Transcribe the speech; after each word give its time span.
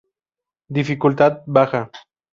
Dificultad: 0.77 1.43
baja. 1.45 1.91